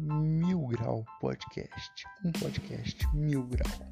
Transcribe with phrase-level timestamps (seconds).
[0.00, 3.87] Mil Grau Podcast, um podcast mil grau.